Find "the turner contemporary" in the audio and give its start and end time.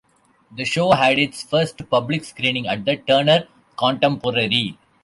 2.85-4.75